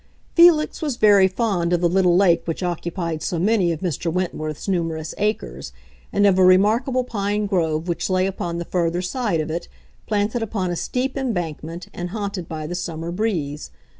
Felix 0.33 0.81
was 0.81 0.95
very 0.95 1.27
fond 1.27 1.71
of 1.71 1.79
the 1.79 1.87
little 1.87 2.17
lake 2.17 2.41
which 2.45 2.63
occupied 2.63 3.21
so 3.21 3.37
many 3.37 3.71
of 3.71 3.81
Mr. 3.81 4.11
Wentworth's 4.11 4.67
numerous 4.67 5.13
acres, 5.19 5.71
and 6.11 6.25
of 6.25 6.39
a 6.39 6.43
remarkable 6.43 7.03
pine 7.03 7.45
grove 7.45 7.87
which 7.87 8.09
lay 8.09 8.25
upon 8.25 8.57
the 8.57 8.65
further 8.65 9.03
side 9.03 9.39
of 9.39 9.51
it, 9.51 9.67
planted 10.07 10.41
upon 10.41 10.71
a 10.71 10.75
steep 10.75 11.15
embankment 11.15 11.87
and 11.93 12.09
haunted 12.09 12.49
by 12.49 12.65
the 12.65 12.73
summer 12.73 13.11
breeze. 13.11 13.69